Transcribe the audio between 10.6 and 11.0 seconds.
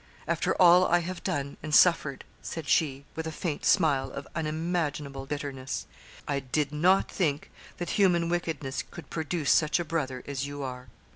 are.'